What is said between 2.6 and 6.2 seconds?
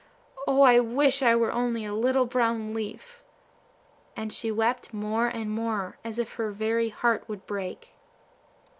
leaf!" and she wept more and more, as